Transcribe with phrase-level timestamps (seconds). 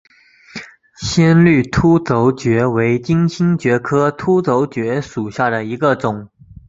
[0.99, 6.27] 鲜绿凸轴蕨为金星蕨科凸轴蕨属下的一个种。